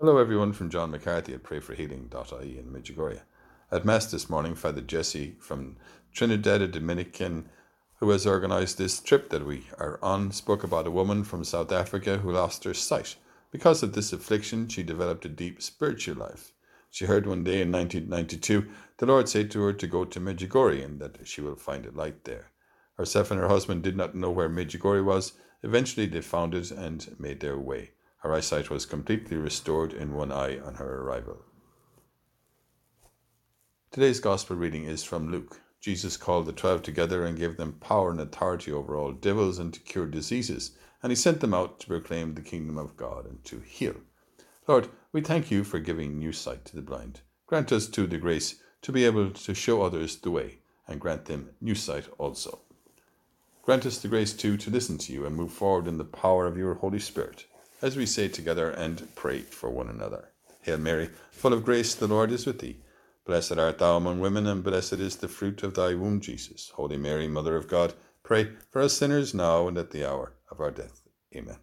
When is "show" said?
49.54-49.82